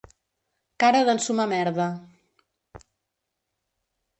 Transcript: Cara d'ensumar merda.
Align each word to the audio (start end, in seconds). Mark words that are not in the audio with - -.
Cara 0.83 1.01
d'ensumar 1.09 1.45
merda. 1.51 1.87